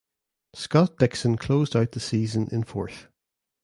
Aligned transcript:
Scott 0.55 0.97
Dixon 0.97 1.37
closed 1.37 1.75
out 1.75 1.91
the 1.91 1.99
season 1.99 2.47
in 2.51 2.63
fourth. 2.63 3.07